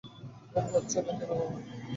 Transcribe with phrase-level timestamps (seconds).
[0.53, 1.45] ঘুম হচ্ছে না কেন বাবা?